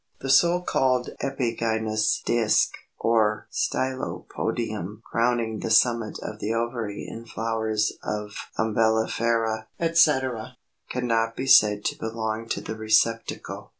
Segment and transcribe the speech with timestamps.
[0.21, 7.93] The so called epigynous disk (or STYLOPODIUM) crowning the summit of the ovary in flowers
[8.03, 10.57] of Umbelliferæ, etc.,
[10.89, 13.69] cannot be said to belong to the receptacle.